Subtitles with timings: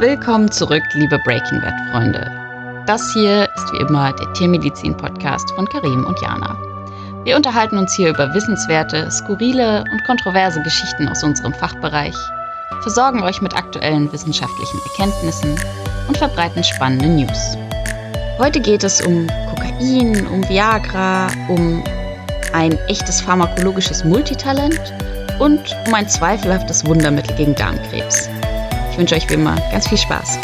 [0.00, 2.32] Willkommen zurück, liebe Breaking Bad-Freunde.
[2.86, 6.56] Das hier ist wie immer der Tiermedizin-Podcast von Karim und Jana.
[7.24, 12.14] Wir unterhalten uns hier über wissenswerte, skurrile und kontroverse Geschichten aus unserem Fachbereich,
[12.80, 15.54] versorgen euch mit aktuellen wissenschaftlichen Erkenntnissen
[16.08, 17.58] und verbreiten spannende News.
[18.38, 21.84] Heute geht es um Kokain, um Viagra, um
[22.54, 24.80] ein echtes pharmakologisches Multitalent
[25.38, 28.29] und um ein zweifelhaftes Wundermittel gegen Darmkrebs.
[29.00, 30.38] Ich wünsche euch wie immer ganz viel Spaß.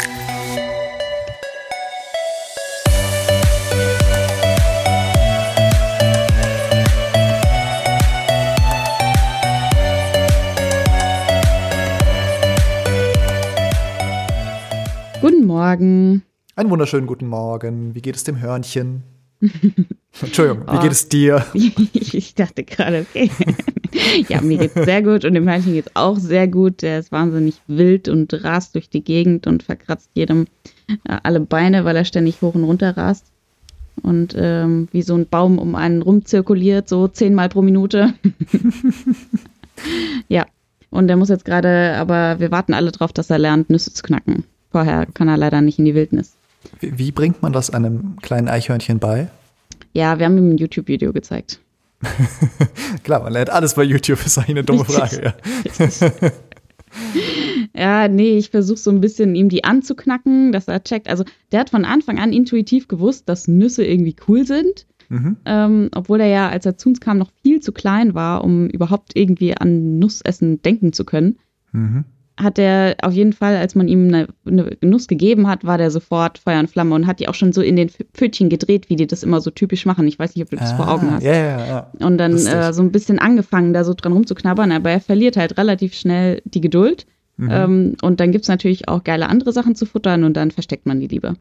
[15.21, 16.23] Guten Morgen.
[16.55, 17.93] Einen wunderschönen guten Morgen.
[17.93, 19.03] Wie geht es dem Hörnchen?
[20.21, 20.79] Entschuldigung, wie oh.
[20.79, 21.45] geht es dir?
[21.53, 23.29] ich dachte gerade, okay.
[24.29, 26.81] ja, mir geht's sehr gut und dem Hörnchen geht's auch sehr gut.
[26.81, 30.47] Der ist wahnsinnig wild und rast durch die Gegend und verkratzt jedem
[30.87, 33.25] äh, alle Beine, weil er ständig hoch und runter rast.
[34.03, 38.13] Und ähm, wie so ein Baum um einen rumzirkuliert, so zehnmal pro Minute.
[40.27, 40.45] ja,
[40.89, 44.03] und der muss jetzt gerade, aber wir warten alle drauf, dass er lernt, Nüsse zu
[44.03, 44.43] knacken.
[44.71, 46.33] Vorher kann er leider nicht in die Wildnis.
[46.79, 49.29] Wie, wie bringt man das einem kleinen Eichhörnchen bei?
[49.97, 51.59] Ja, wir haben ihm ein YouTube-Video gezeigt.
[53.03, 55.33] Klar, man lernt alles bei YouTube, ist eigentlich eine dumme Frage.
[55.79, 56.21] Ja,
[57.75, 61.09] ja nee, ich versuche so ein bisschen ihm die anzuknacken, dass er checkt.
[61.09, 64.85] Also der hat von Anfang an intuitiv gewusst, dass Nüsse irgendwie cool sind.
[65.09, 65.37] Mhm.
[65.45, 68.67] Ähm, obwohl er ja, als er zu uns kam, noch viel zu klein war, um
[68.67, 71.39] überhaupt irgendwie an Nussessen denken zu können.
[71.71, 72.05] Mhm
[72.37, 75.89] hat er auf jeden Fall, als man ihm eine, eine, Nuss gegeben hat, war der
[75.89, 78.95] sofort Feuer und Flamme und hat die auch schon so in den Pfötchen gedreht, wie
[78.95, 80.07] die das immer so typisch machen.
[80.07, 81.23] Ich weiß nicht, ob du das ah, vor Augen hast.
[81.23, 81.91] Ja, ja, ja.
[82.05, 85.57] Und dann äh, so ein bisschen angefangen, da so dran rumzuknabbern, aber er verliert halt
[85.57, 87.07] relativ schnell die Geduld.
[87.37, 87.49] Mhm.
[87.51, 90.99] Ähm, und dann gibt's natürlich auch geile andere Sachen zu futtern und dann versteckt man
[90.99, 91.35] die lieber.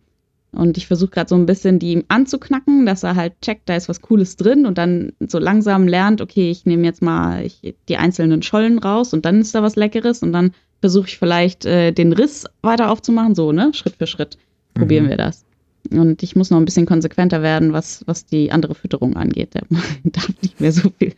[0.52, 3.76] Und ich versuche gerade so ein bisschen die ihm anzuknacken, dass er halt checkt, da
[3.76, 7.74] ist was Cooles drin und dann so langsam lernt, okay, ich nehme jetzt mal ich,
[7.88, 11.64] die einzelnen Schollen raus und dann ist da was Leckeres und dann versuche ich vielleicht
[11.64, 13.72] äh, den Riss weiter aufzumachen, so, ne?
[13.74, 14.38] Schritt für Schritt
[14.74, 15.10] probieren mhm.
[15.10, 15.44] wir das.
[15.90, 19.54] Und ich muss noch ein bisschen konsequenter werden, was, was die andere Fütterung angeht.
[19.54, 19.62] Der
[20.04, 21.12] darf nicht mehr so viel,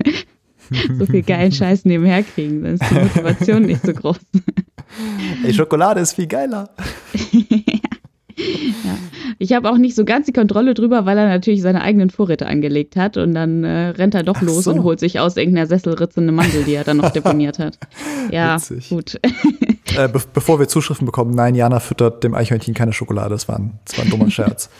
[0.98, 4.18] so viel geilen Scheiß nebenher kriegen, dann ist die Motivation nicht so groß.
[5.44, 6.70] Ey, Schokolade ist viel geiler.
[8.38, 8.98] ja.
[9.38, 12.46] Ich habe auch nicht so ganz die Kontrolle drüber, weil er natürlich seine eigenen Vorräte
[12.46, 14.72] angelegt hat und dann äh, rennt er doch Ach los so.
[14.72, 17.78] und holt sich aus irgendeiner Sesselritze eine Mandel, die er dann noch deponiert hat.
[18.30, 18.88] Ja, Witzig.
[18.88, 19.20] gut.
[19.96, 23.58] äh, be bevor wir Zuschriften bekommen, nein, Jana füttert dem Eichhörnchen keine Schokolade, das war
[23.58, 24.70] ein, das war ein dummer Scherz.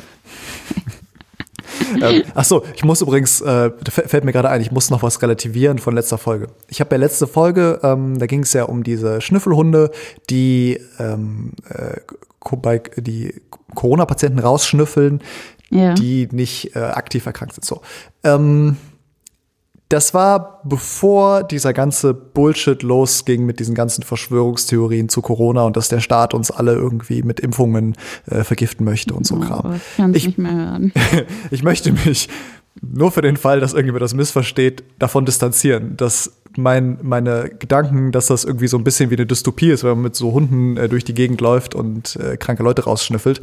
[2.03, 5.21] ähm, ach so, ich muss übrigens, äh, fällt mir gerade ein, ich muss noch was
[5.23, 6.49] relativieren von letzter Folge.
[6.69, 9.91] Ich habe ja letzte Folge, ähm, da ging es ja um diese Schnüffelhunde,
[10.31, 12.01] die ähm, äh,
[12.57, 13.35] bei die
[13.75, 15.21] Corona-Patienten rausschnüffeln,
[15.71, 15.95] ja.
[15.95, 17.65] die nicht äh, aktiv erkrankt sind.
[17.65, 17.83] So.
[18.25, 18.77] Ähm,
[19.89, 25.89] das war bevor dieser ganze Bullshit losging mit diesen ganzen Verschwörungstheorien zu Corona und dass
[25.89, 27.95] der Staat uns alle irgendwie mit Impfungen
[28.27, 29.75] äh, vergiften möchte und so oh, Kram.
[29.77, 30.93] Ich kann nicht mehr hören.
[31.51, 32.29] ich möchte mich
[32.83, 38.27] nur für den Fall, dass irgendjemand das missversteht, davon distanzieren, dass mein, meine Gedanken, dass
[38.27, 40.89] das irgendwie so ein bisschen wie eine Dystopie ist, wenn man mit so Hunden äh,
[40.89, 43.41] durch die Gegend läuft und äh, kranke Leute rausschnüffelt.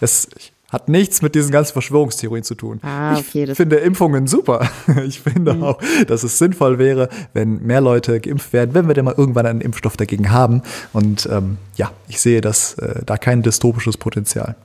[0.00, 0.28] Das
[0.70, 2.78] hat nichts mit diesen ganzen Verschwörungstheorien zu tun.
[2.82, 4.68] Ah, okay, ich finde Impfungen super.
[5.04, 5.62] Ich finde mhm.
[5.64, 9.46] auch, dass es sinnvoll wäre, wenn mehr Leute geimpft werden, wenn wir denn mal irgendwann
[9.46, 10.62] einen Impfstoff dagegen haben.
[10.92, 14.56] Und ähm, ja, ich sehe das, äh, da kein dystopisches Potenzial.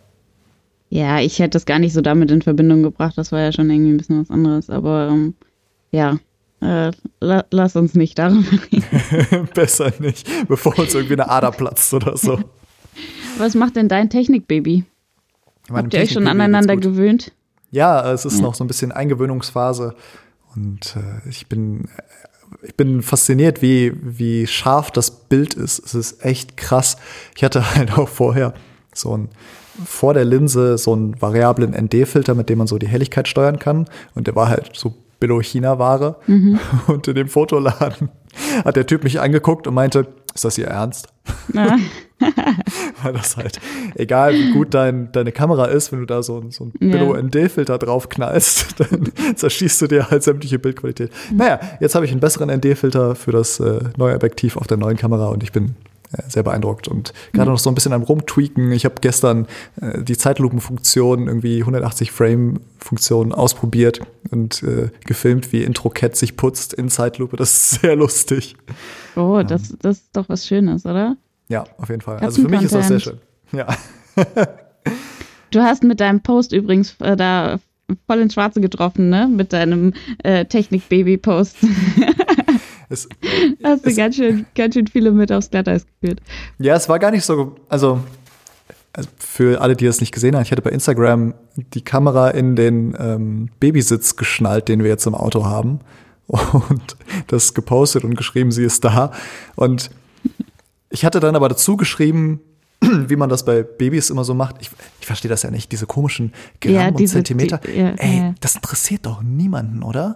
[0.95, 3.17] Ja, ich hätte das gar nicht so damit in Verbindung gebracht.
[3.17, 4.69] Das war ja schon irgendwie ein bisschen was anderes.
[4.69, 5.33] Aber ähm,
[5.91, 6.19] ja,
[6.61, 9.49] äh, la lass uns nicht darüber reden.
[9.53, 12.39] Besser nicht, bevor uns irgendwie eine Ader platzt oder so.
[13.37, 14.85] Was macht denn dein Technikbaby?
[15.69, 17.33] Habt ihr euch schon aneinander gewöhnt?
[17.71, 18.43] Ja, es ist ja.
[18.43, 19.95] noch so ein bisschen Eingewöhnungsphase.
[20.55, 21.89] Und äh, ich bin
[22.63, 25.79] ich bin fasziniert, wie, wie scharf das Bild ist.
[25.79, 26.95] Es ist echt krass.
[27.35, 28.53] Ich hatte halt auch vorher
[28.93, 29.27] so ein
[29.83, 33.85] vor der Linse so einen variablen ND-Filter, mit dem man so die Helligkeit steuern kann.
[34.13, 36.17] Und der war halt so Billo-China-Ware.
[36.27, 36.59] Mhm.
[36.87, 38.09] Und in dem Fotoladen
[38.63, 41.07] hat der Typ mich angeguckt und meinte, ist das Ihr Ernst?
[41.53, 41.77] Ja.
[43.03, 43.59] Weil das halt,
[43.95, 48.09] egal wie gut dein, deine Kamera ist, wenn du da so, so einen Billo-ND-Filter drauf
[48.09, 51.11] knallst, dann zerschießt du dir halt sämtliche Bildqualität.
[51.31, 51.37] Mhm.
[51.37, 54.97] Naja, jetzt habe ich einen besseren ND-Filter für das äh, neue Objektiv auf der neuen
[54.97, 55.75] Kamera und ich bin
[56.27, 57.53] sehr beeindruckt und gerade mhm.
[57.53, 58.71] noch so ein bisschen am rumtweaken.
[58.71, 59.47] Ich habe gestern
[59.81, 64.01] äh, die Zeitlupenfunktion, irgendwie 180 Frame-Funktion ausprobiert
[64.31, 67.37] und äh, gefilmt, wie Intro Cat sich putzt in Zeitlupe.
[67.37, 68.55] Das ist sehr lustig.
[69.15, 71.17] Oh, das, das ist doch was Schönes, oder?
[71.47, 72.17] Ja, auf jeden Fall.
[72.17, 73.19] Also für mich ist das sehr schön.
[73.51, 73.67] Ja.
[75.51, 77.59] du hast mit deinem Post übrigens äh, da
[78.07, 79.27] voll ins Schwarze getroffen, ne?
[79.27, 80.45] Mit deinem äh,
[82.89, 83.63] Technik-Baby-Post.
[83.63, 86.21] hast du ganz schön, ganz schön viele mit aufs Glatteis geführt.
[86.59, 87.99] Ja, es war gar nicht so, also,
[88.93, 92.55] also für alle, die das nicht gesehen haben, ich hatte bei Instagram die Kamera in
[92.55, 95.79] den ähm, Babysitz geschnallt, den wir jetzt im Auto haben
[96.27, 96.97] und
[97.27, 99.11] das gepostet und geschrieben, sie ist da.
[99.55, 99.91] Und
[100.89, 102.39] ich hatte dann aber dazu geschrieben,
[102.81, 104.57] wie man das bei Babys immer so macht.
[104.59, 107.59] Ich, ich verstehe das ja nicht, diese komischen Gramm ja, diese, und Zentimeter.
[107.59, 108.35] Die, ja, Ey, ja.
[108.39, 110.15] das interessiert doch niemanden, oder?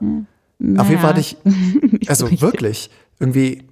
[0.59, 0.81] Naja.
[0.81, 1.37] Auf jeden Fall hatte ich,
[2.09, 2.89] also wirklich,
[3.19, 3.63] irgendwie,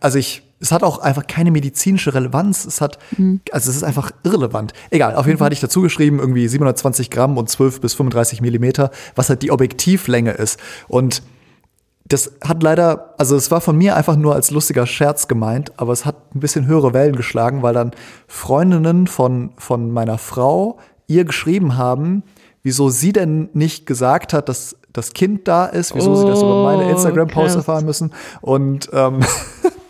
[0.00, 2.64] also ich, es hat auch einfach keine medizinische Relevanz.
[2.64, 3.40] Es hat, mhm.
[3.52, 4.72] also es ist einfach irrelevant.
[4.90, 8.40] Egal, auf jeden Fall hatte ich dazu geschrieben, irgendwie 720 Gramm und 12 bis 35
[8.40, 10.58] Millimeter, was halt die Objektivlänge ist.
[10.88, 11.22] Und
[12.08, 15.92] das hat leider, also es war von mir einfach nur als lustiger Scherz gemeint, aber
[15.92, 17.90] es hat ein bisschen höhere Wellen geschlagen, weil dann
[18.28, 20.78] Freundinnen von, von meiner Frau
[21.08, 22.22] ihr geschrieben haben,
[22.62, 26.40] wieso sie denn nicht gesagt hat, dass das Kind da ist, wieso oh, sie das
[26.40, 28.12] über meine oh, Instagram-Post erfahren müssen.
[28.40, 29.20] Und, ähm,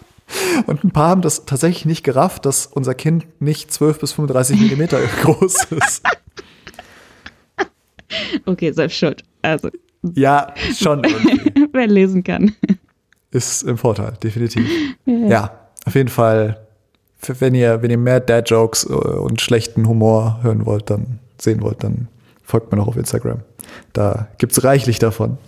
[0.67, 4.61] und ein paar haben das tatsächlich nicht gerafft, dass unser Kind nicht 12 bis 35
[4.61, 6.03] Millimeter groß ist.
[8.45, 9.23] Okay, selbst schuld.
[9.43, 9.71] Also.
[10.15, 11.03] Ja, schon.
[11.73, 12.55] Wer lesen kann.
[13.31, 14.69] Ist im Vorteil, definitiv.
[15.05, 16.61] Ja, ja auf jeden Fall.
[17.23, 21.83] Wenn ihr, wenn ihr mehr Dad-Jokes äh, und schlechten Humor hören wollt, dann sehen wollt,
[21.83, 22.09] dann
[22.43, 23.41] folgt mir noch auf Instagram.
[23.93, 25.39] Da gibt es reichlich davon.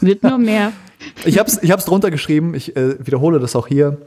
[0.00, 0.72] Wird nur mehr.
[1.24, 3.98] Ich habe es ich hab's drunter geschrieben, ich äh, wiederhole das auch hier.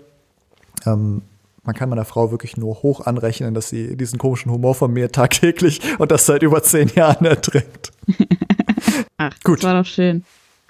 [0.85, 1.21] Ähm,
[1.63, 5.11] man kann meiner Frau wirklich nur hoch anrechnen, dass sie diesen komischen Humor von mir
[5.11, 7.91] tagtäglich und das seit über zehn Jahren erträgt.
[9.17, 9.59] Ach, Gut.
[9.59, 10.23] das war doch schön.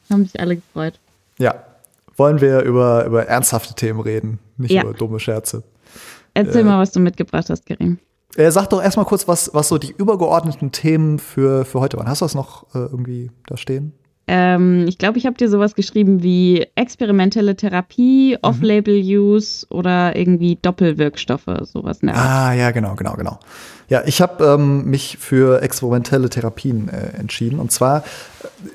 [0.10, 1.00] Haben sich alle gefreut.
[1.38, 1.64] Ja.
[2.18, 4.84] Wollen wir über, über ernsthafte Themen reden, nicht ja.
[4.84, 5.64] über dumme Scherze.
[6.34, 7.98] Erzähl äh, mal, was du mitgebracht hast, Karim.
[8.36, 12.08] Äh, sag doch erstmal kurz, was, was so die übergeordneten Themen für, für heute waren.
[12.08, 13.94] Hast du das noch äh, irgendwie da stehen?
[14.32, 18.38] Ähm, ich glaube, ich habe dir sowas geschrieben wie experimentelle Therapie, mhm.
[18.44, 22.04] Off-Label-Use oder irgendwie Doppelwirkstoffe, sowas.
[22.04, 22.14] Ne?
[22.16, 23.40] Ah, ja, genau, genau, genau.
[23.88, 27.60] Ja, ich habe ähm, mich für experimentelle Therapien äh, entschieden.
[27.60, 28.04] Und zwar,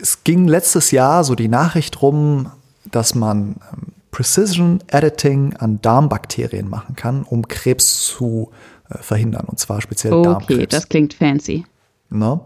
[0.02, 2.50] es ging letztes Jahr so die Nachricht rum,
[2.90, 9.46] dass man ähm, Precision Editing an Darmbakterien machen kann, um Krebs zu äh, verhindern.
[9.46, 10.58] Und zwar speziell okay, Darmkrebs.
[10.58, 11.64] Okay, das klingt fancy.
[12.10, 12.40] Ne?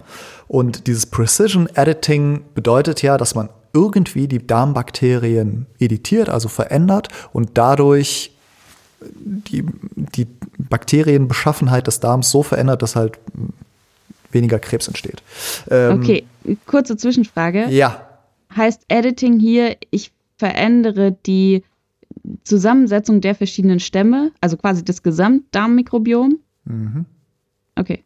[0.46, 7.50] Und dieses Precision Editing bedeutet ja, dass man irgendwie die Darmbakterien editiert, also verändert und
[7.55, 8.32] dadurch
[9.00, 9.64] die,
[9.94, 10.26] die
[10.58, 13.19] Bakterienbeschaffenheit des Darms so verändert, dass halt
[14.32, 15.23] weniger Krebs entsteht.
[15.70, 16.25] Ähm, okay,
[16.67, 17.67] kurze Zwischenfrage.
[17.69, 18.08] Ja.
[18.55, 21.62] Heißt Editing hier, ich verändere die
[22.44, 26.38] Zusammensetzung der verschiedenen Stämme, also quasi das Gesamtdarmmikrobiom?
[26.64, 27.04] Mhm.
[27.76, 28.04] Okay.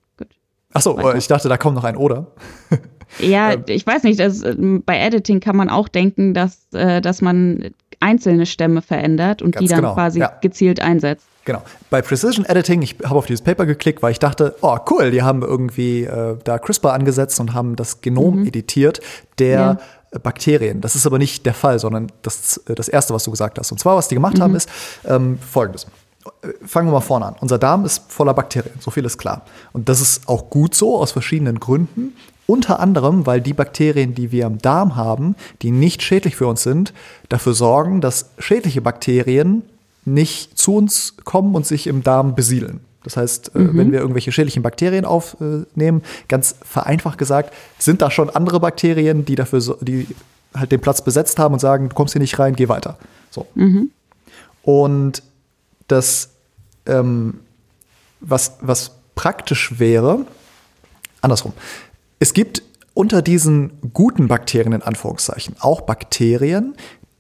[0.72, 2.28] Achso, ich dachte, da kommt noch ein Oder.
[3.18, 3.64] ja, ähm.
[3.66, 4.20] ich weiß nicht.
[4.20, 7.70] Das, ähm, bei Editing kann man auch denken, dass, äh, dass man
[8.00, 10.32] einzelne Stämme verändert und die dann genau, quasi ja.
[10.40, 11.26] gezielt einsetzt.
[11.44, 11.62] Genau.
[11.90, 15.22] Bei Precision Editing, ich habe auf dieses Paper geklickt, weil ich dachte, oh cool, die
[15.22, 18.46] haben irgendwie äh, da CRISPR angesetzt und haben das Genom mhm.
[18.46, 19.00] editiert
[19.38, 19.78] der.
[20.22, 20.80] Bakterien.
[20.80, 23.72] Das ist aber nicht der Fall, sondern das, äh, das Erste, was du gesagt hast.
[23.72, 24.42] Und zwar, was die gemacht mhm.
[24.42, 24.68] haben, ist
[25.04, 25.86] ähm, folgendes
[26.64, 27.36] fangen wir mal vorne an.
[27.40, 29.42] Unser Darm ist voller Bakterien, so viel ist klar.
[29.72, 32.14] Und das ist auch gut so aus verschiedenen Gründen.
[32.46, 36.62] Unter anderem, weil die Bakterien, die wir im Darm haben, die nicht schädlich für uns
[36.62, 36.92] sind,
[37.28, 39.62] dafür sorgen, dass schädliche Bakterien
[40.04, 42.80] nicht zu uns kommen und sich im Darm besiedeln.
[43.04, 43.78] Das heißt, äh, mhm.
[43.78, 49.34] wenn wir irgendwelche schädlichen Bakterien aufnehmen, ganz vereinfacht gesagt, sind da schon andere Bakterien, die
[49.34, 50.06] dafür, die
[50.54, 52.98] halt den Platz besetzt haben und sagen, du kommst hier nicht rein, geh weiter.
[53.30, 53.46] So.
[53.54, 53.90] Mhm.
[54.62, 55.22] Und
[55.88, 56.30] dass
[56.86, 57.40] ähm,
[58.20, 60.26] was, was praktisch wäre,
[61.20, 61.52] andersrum.
[62.18, 62.62] Es gibt
[62.94, 66.74] unter diesen guten Bakterien in Anführungszeichen auch Bakterien,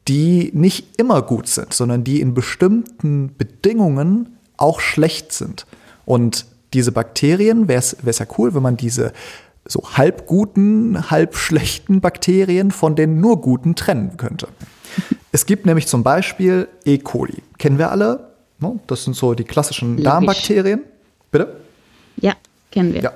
[0.08, 5.66] die nicht immer gut sind, sondern die in bestimmten Bedingungen auch schlecht sind.
[6.04, 9.12] Und diese Bakterien, wäre es ja cool, wenn man diese
[9.66, 14.48] so halb guten, halb schlechten Bakterien von den nur guten trennen könnte.
[15.34, 16.98] Es gibt nämlich zum Beispiel E.
[16.98, 17.42] coli.
[17.56, 18.32] Kennen wir alle?
[18.86, 20.04] Das sind so die klassischen Logisch.
[20.04, 20.82] Darmbakterien.
[21.30, 21.56] Bitte?
[22.18, 22.34] Ja,
[22.70, 23.00] kennen wir.
[23.00, 23.12] Ja.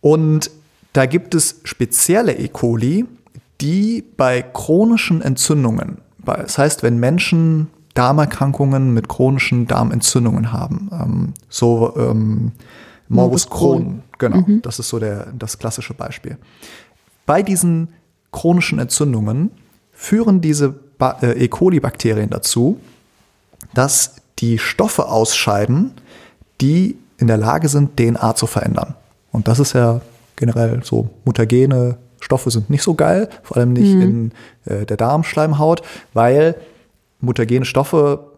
[0.00, 0.52] Und
[0.92, 2.46] da gibt es spezielle E.
[2.46, 3.04] coli,
[3.60, 7.68] die bei chronischen Entzündungen, das heißt, wenn Menschen
[7.98, 12.52] Darmerkrankungen mit chronischen Darmentzündungen haben, ähm, so ähm,
[13.08, 14.62] Morbus Crohn, genau, mhm.
[14.62, 16.38] das ist so der, das klassische Beispiel.
[17.26, 17.88] Bei diesen
[18.30, 19.50] chronischen Entzündungen
[19.90, 21.48] führen diese ba äh, E.
[21.48, 22.78] coli-Bakterien dazu,
[23.74, 25.92] dass die Stoffe ausscheiden,
[26.60, 28.94] die in der Lage sind, DNA zu verändern.
[29.32, 30.00] Und das ist ja
[30.36, 34.02] generell so mutagene Stoffe sind nicht so geil, vor allem nicht mhm.
[34.02, 34.32] in
[34.66, 35.82] äh, der Darmschleimhaut,
[36.14, 36.54] weil
[37.20, 38.32] mutagene Stoffe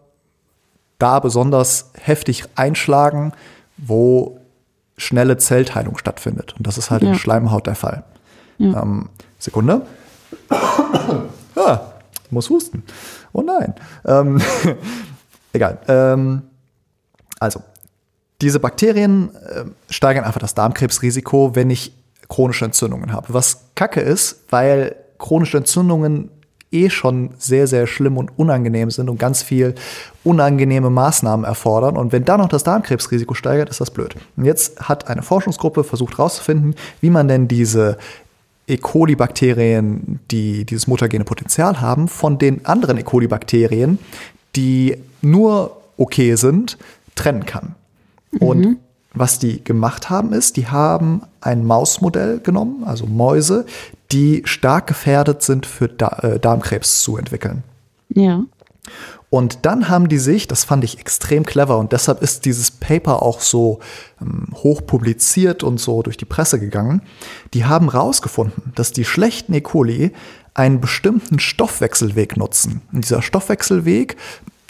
[0.97, 3.33] da besonders heftig einschlagen,
[3.77, 4.39] wo
[4.97, 6.53] schnelle Zellteilung stattfindet.
[6.57, 7.09] Und das ist halt ja.
[7.09, 8.03] in Schleimhaut der Fall.
[8.59, 8.83] Ja.
[8.83, 9.09] Ähm,
[9.39, 9.81] Sekunde.
[11.55, 11.79] ah,
[12.29, 12.83] muss husten.
[13.33, 13.73] Oh nein.
[14.05, 14.39] Ähm,
[15.53, 15.79] egal.
[15.87, 16.43] Ähm,
[17.39, 17.63] also,
[18.41, 21.93] diese Bakterien äh, steigern einfach das Darmkrebsrisiko, wenn ich
[22.29, 23.33] chronische Entzündungen habe.
[23.33, 26.29] Was kacke ist, weil chronische Entzündungen
[26.71, 29.75] eh schon sehr, sehr schlimm und unangenehm sind und ganz viel
[30.23, 31.97] unangenehme Maßnahmen erfordern.
[31.97, 34.15] Und wenn da noch das Darmkrebsrisiko steigert, ist das blöd.
[34.37, 37.97] Und jetzt hat eine Forschungsgruppe versucht herauszufinden, wie man denn diese
[38.67, 38.77] E.
[38.77, 43.03] coli-Bakterien, die dieses mutagene Potenzial haben, von den anderen E.
[43.03, 43.99] coli-Bakterien,
[44.55, 46.77] die nur okay sind,
[47.15, 47.75] trennen kann.
[48.31, 48.77] Mhm.
[49.13, 53.65] Was die gemacht haben, ist, die haben ein Mausmodell genommen, also Mäuse,
[54.11, 57.63] die stark gefährdet sind für äh, Darmkrebs zu entwickeln.
[58.09, 58.43] Ja.
[59.29, 63.21] Und dann haben die sich, das fand ich extrem clever und deshalb ist dieses Paper
[63.21, 63.79] auch so
[64.21, 67.01] ähm, hoch publiziert und so durch die Presse gegangen.
[67.53, 69.61] Die haben rausgefunden, dass die schlechten E.
[69.61, 70.11] coli
[70.53, 72.81] einen bestimmten Stoffwechselweg nutzen.
[72.91, 74.17] Und dieser Stoffwechselweg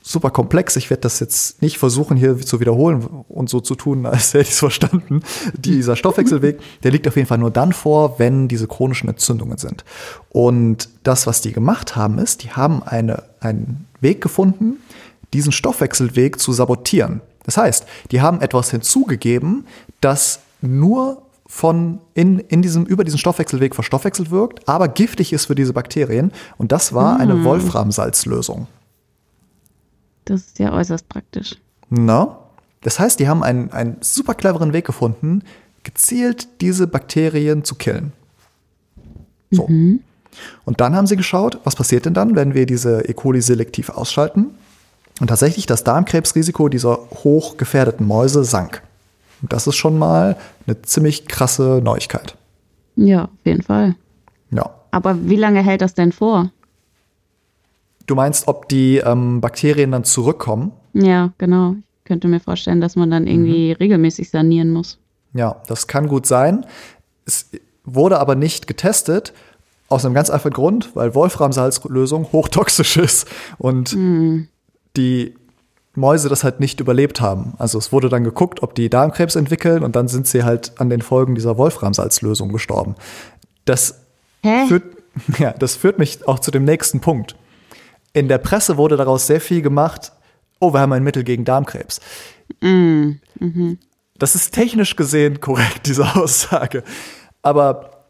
[0.01, 0.75] super komplex.
[0.75, 4.43] Ich werde das jetzt nicht versuchen, hier zu wiederholen und so zu tun, als hätte
[4.43, 5.22] ich es verstanden.
[5.53, 9.84] Dieser Stoffwechselweg, der liegt auf jeden Fall nur dann vor, wenn diese chronischen Entzündungen sind.
[10.29, 14.77] Und das, was die gemacht haben, ist, die haben eine, einen Weg gefunden,
[15.34, 17.22] diesen Stoffwechselweg zu sabotieren.
[17.43, 19.65] Das heißt, die haben etwas hinzugegeben,
[20.00, 25.55] das nur von in, in diesem, über diesen Stoffwechselweg verstoffwechselt wirkt, aber giftig ist für
[25.55, 26.31] diese Bakterien.
[26.58, 27.43] Und das war eine mm.
[27.43, 28.67] Wolframsalzlösung.
[30.31, 31.57] Das ist ja äußerst praktisch.
[31.89, 32.38] Na?
[32.81, 35.43] Das heißt, die haben einen, einen super cleveren Weg gefunden,
[35.83, 38.13] gezielt diese Bakterien zu killen.
[39.51, 39.67] So.
[39.67, 40.00] Mhm.
[40.63, 43.13] Und dann haben sie geschaut, was passiert denn dann, wenn wir diese E.
[43.13, 44.51] coli selektiv ausschalten?
[45.19, 48.81] Und tatsächlich das Darmkrebsrisiko dieser hochgefährdeten Mäuse sank.
[49.41, 52.38] Und das ist schon mal eine ziemlich krasse Neuigkeit.
[52.95, 53.95] Ja, auf jeden Fall.
[54.50, 54.69] Ja.
[54.91, 56.51] Aber wie lange hält das denn vor?
[58.12, 60.74] Du meinst, ob die ähm, Bakterien dann zurückkommen?
[60.91, 61.75] Ja, genau.
[62.00, 63.75] Ich könnte mir vorstellen, dass man dann irgendwie mhm.
[63.77, 64.98] regelmäßig sanieren muss.
[65.34, 66.65] Ja, das kann gut sein.
[67.25, 67.50] Es
[67.86, 69.32] wurde aber nicht getestet,
[69.88, 74.50] aus einem ganz einfachen Grund, weil Wolframsalzlösung hochtoxisch ist und mhm.
[74.98, 75.34] die
[75.96, 77.53] Mäuse das halt nicht überlebt haben.
[77.60, 80.89] Also es wurde dann geguckt, ob die Darmkrebs entwickeln und dann sind sie halt an
[80.89, 82.96] den Folgen dieser Wolframsalzlösung gestorben.
[83.63, 84.01] Das
[84.44, 84.68] Hä?
[84.68, 84.84] führt,
[85.39, 87.38] ja, das führt mich auch zu dem nächsten Punkt
[88.13, 90.12] in der Presse wurde daraus sehr viel gemacht,
[90.60, 92.00] oh, wir haben ein Mittel gegen Darmkrebs.
[92.62, 93.80] Mm, mhm.
[94.18, 96.84] Das ist technisch gesehen korrekt, diese Aussage.
[97.41, 98.06] Aber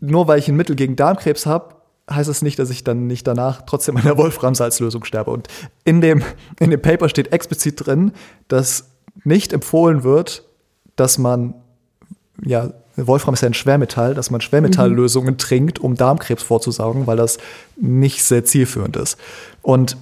[0.00, 1.76] nur weil ich ein Mittel gegen Darmkrebs habe,
[2.10, 5.30] heißt es das nicht, dass ich dann nicht danach trotzdem an der Wolframsalzlösung sterbe.
[5.30, 5.48] Und
[5.84, 6.22] in dem,
[6.58, 8.12] in dem Paper steht explizit drin,
[8.48, 8.90] dass
[9.24, 10.44] nicht empfohlen wird,
[10.96, 11.54] dass man
[12.44, 12.72] ja,
[13.06, 15.38] Wolfram ist ja ein Schwermetall, dass man Schwermetalllösungen mhm.
[15.38, 17.38] trinkt, um Darmkrebs vorzusaugen, weil das
[17.76, 19.16] nicht sehr zielführend ist.
[19.62, 19.96] Und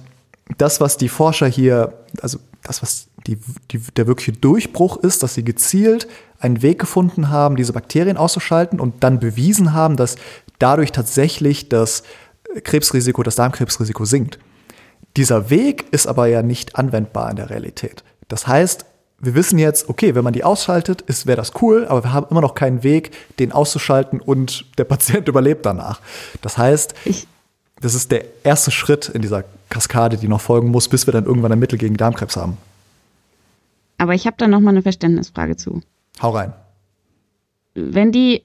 [0.57, 3.37] das, was die Forscher hier, also das, was die,
[3.71, 6.07] die, der wirkliche Durchbruch ist, dass sie gezielt
[6.39, 10.15] einen Weg gefunden haben, diese Bakterien auszuschalten und dann bewiesen haben, dass
[10.59, 12.03] dadurch tatsächlich das
[12.63, 14.39] Krebsrisiko, das Darmkrebsrisiko sinkt.
[15.17, 18.03] Dieser Weg ist aber ja nicht anwendbar in der Realität.
[18.27, 18.85] Das heißt,
[19.19, 22.41] wir wissen jetzt, okay, wenn man die ausschaltet, wäre das cool, aber wir haben immer
[22.41, 26.01] noch keinen Weg, den auszuschalten und der Patient überlebt danach.
[26.41, 27.27] Das heißt, ich
[27.81, 31.25] das ist der erste Schritt in dieser Kaskade, die noch folgen muss, bis wir dann
[31.25, 32.57] irgendwann ein Mittel gegen Darmkrebs haben.
[33.97, 35.81] Aber ich habe da noch mal eine Verständnisfrage zu.
[36.21, 36.53] Hau rein.
[37.75, 38.43] Wenn die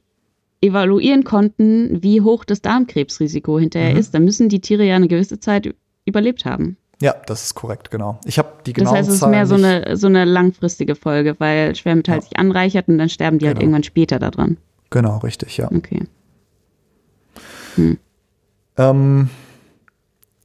[0.60, 3.98] evaluieren konnten, wie hoch das Darmkrebsrisiko hinterher mhm.
[3.98, 5.74] ist, dann müssen die Tiere ja eine gewisse Zeit
[6.04, 6.76] überlebt haben.
[7.02, 8.20] Ja, das ist korrekt, genau.
[8.24, 11.34] Ich habe die genauen Das heißt, es ist mehr so eine, so eine langfristige Folge,
[11.38, 12.20] weil Schwermetall ja.
[12.22, 13.58] sich anreichert und dann sterben die halt genau.
[13.58, 14.56] halt irgendwann später daran.
[14.90, 15.68] Genau, richtig, ja.
[15.72, 16.04] Okay.
[17.74, 17.98] Hm.
[18.76, 19.30] Ähm,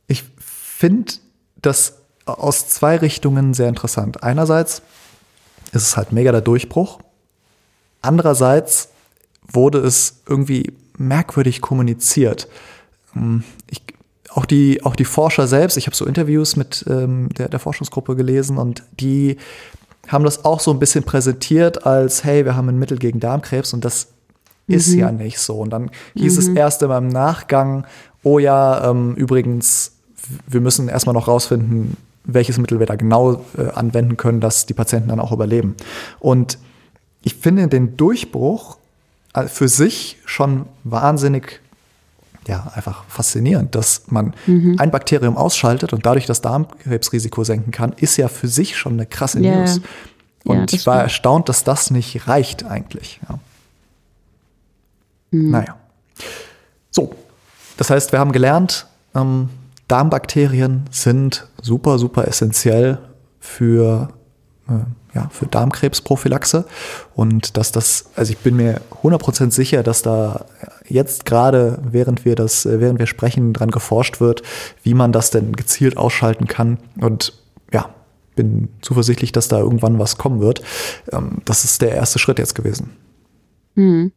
[0.07, 1.13] ich finde
[1.61, 4.23] das aus zwei Richtungen sehr interessant.
[4.23, 4.81] Einerseits
[5.73, 6.99] ist es halt mega der Durchbruch.
[8.01, 8.89] Andererseits
[9.47, 12.47] wurde es irgendwie merkwürdig kommuniziert.
[13.13, 13.83] Hm, ich
[14.37, 18.15] auch die, auch die Forscher selbst, ich habe so Interviews mit ähm, der, der Forschungsgruppe
[18.15, 19.37] gelesen und die
[20.07, 23.73] haben das auch so ein bisschen präsentiert als, hey, wir haben ein Mittel gegen Darmkrebs
[23.73, 24.09] und das
[24.67, 24.75] mhm.
[24.75, 25.55] ist ja nicht so.
[25.55, 26.39] Und dann hieß mhm.
[26.39, 27.87] es erst immer im Nachgang,
[28.21, 29.93] oh ja, ähm, übrigens,
[30.45, 34.75] wir müssen erstmal noch rausfinden, welches Mittel wir da genau äh, anwenden können, dass die
[34.75, 35.75] Patienten dann auch überleben.
[36.19, 36.59] Und
[37.23, 38.77] ich finde den Durchbruch
[39.33, 41.59] äh, für sich schon wahnsinnig
[42.47, 44.75] ja, einfach faszinierend, dass man mhm.
[44.79, 49.05] ein Bakterium ausschaltet und dadurch das Darmkrebsrisiko senken kann, ist ja für sich schon eine
[49.05, 49.57] krasse yeah.
[49.57, 49.81] News.
[50.45, 51.03] Und ja, ich war stimmt.
[51.03, 53.19] erstaunt, dass das nicht reicht eigentlich.
[53.27, 53.39] Ja.
[55.31, 55.51] Mhm.
[55.51, 55.75] Naja.
[56.89, 57.13] So,
[57.75, 59.49] das heißt, wir haben gelernt, ähm,
[59.87, 62.97] Darmbakterien sind super, super essentiell
[63.39, 64.09] für,
[64.67, 64.73] äh,
[65.17, 66.65] ja, für Darmkrebsprophylaxe.
[67.15, 70.45] Und dass das, also ich bin mir 100% sicher, dass da
[70.87, 74.43] jetzt gerade, während wir das, äh, während wir sprechen, dran geforscht wird,
[74.83, 76.77] wie man das denn gezielt ausschalten kann.
[77.01, 77.33] Und
[77.73, 77.89] ja,
[78.35, 80.61] bin zuversichtlich, dass da irgendwann was kommen wird.
[81.11, 82.91] Ähm, das ist der erste Schritt jetzt gewesen.
[83.75, 84.11] Hm.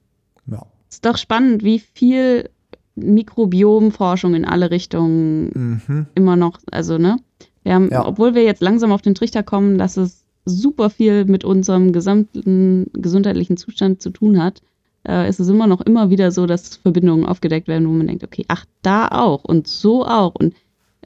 [0.47, 0.67] Ja.
[0.91, 2.51] Ist doch spannend, wie viel
[2.95, 6.07] Mikrobiomforschung in alle Richtungen mhm.
[6.15, 7.17] immer noch, also ne?
[7.63, 8.07] Wir haben, ja.
[8.07, 12.91] obwohl wir jetzt langsam auf den Trichter kommen, dass es super viel mit unserem gesamten
[12.95, 14.63] gesundheitlichen Zustand zu tun hat,
[15.07, 18.25] äh, ist es immer noch immer wieder so, dass Verbindungen aufgedeckt werden, wo man denkt,
[18.25, 20.35] okay, ach, da auch und so auch.
[20.35, 20.55] Und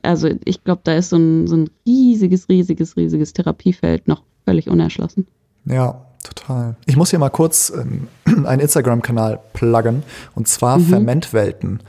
[0.03, 4.69] also ich glaube, da ist so ein, so ein riesiges, riesiges, riesiges Therapiefeld noch völlig
[4.69, 5.27] unerschlossen.
[5.65, 6.77] Ja, total.
[6.87, 8.09] Ich muss hier mal kurz ähm,
[8.47, 10.03] einen Instagram-Kanal pluggen
[10.35, 10.87] und zwar mhm.
[10.87, 11.81] Fermentwelten.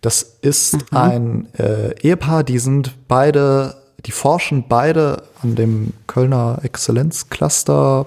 [0.00, 1.10] Das ist Aha.
[1.10, 8.06] ein äh, Ehepaar, die sind beide, die forschen beide an dem Kölner Exzellenzcluster,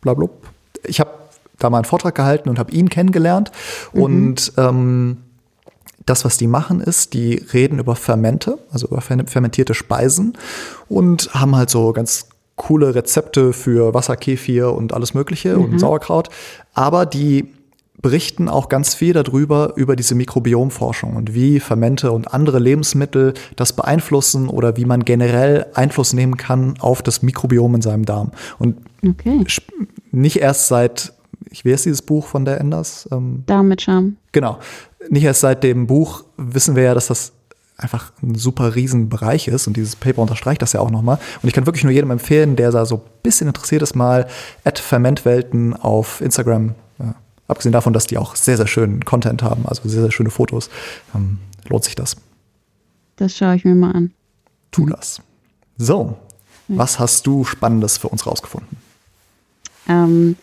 [0.00, 0.46] blablub.
[0.84, 1.10] Ich habe
[1.58, 3.50] da mal einen Vortrag gehalten und habe ihn kennengelernt.
[3.92, 4.02] Mhm.
[4.02, 5.16] Und ähm,
[6.06, 10.38] das, was die machen, ist, die reden über Fermente, also über fermentierte Speisen
[10.88, 15.64] und haben halt so ganz coole Rezepte für Wasserkefir und alles Mögliche mhm.
[15.64, 16.28] und Sauerkraut.
[16.74, 17.52] Aber die
[18.00, 23.72] berichten auch ganz viel darüber, über diese Mikrobiomforschung und wie Fermente und andere Lebensmittel das
[23.72, 28.30] beeinflussen oder wie man generell Einfluss nehmen kann auf das Mikrobiom in seinem Darm.
[28.58, 29.44] Und okay.
[30.12, 31.12] nicht erst seit
[31.50, 33.08] ich weiß dieses Buch von der Enders.
[33.12, 34.16] Ähm, Darm mit Charme.
[34.32, 34.58] Genau.
[35.08, 37.32] Nicht erst seit dem Buch wissen wir ja, dass das
[37.76, 41.18] einfach ein super riesen Bereich ist und dieses Paper unterstreicht das ja auch nochmal.
[41.42, 44.26] Und ich kann wirklich nur jedem empfehlen, der da so ein bisschen interessiert ist, mal
[44.64, 46.74] at Fermentwelten auf Instagram,
[47.48, 50.70] abgesehen davon, dass die auch sehr, sehr schönen Content haben, also sehr, sehr schöne Fotos,
[51.14, 52.16] ähm, lohnt sich das.
[53.16, 54.12] Das schaue ich mir mal an.
[54.70, 55.20] Tu das.
[55.76, 56.16] So,
[56.68, 56.76] ja.
[56.76, 58.76] was hast du Spannendes für uns rausgefunden?
[59.88, 60.36] Ähm,